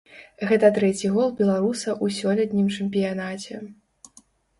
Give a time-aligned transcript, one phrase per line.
[0.51, 3.61] Гэта трэці гол беларуса ў сёлетнім чэмпіянаце.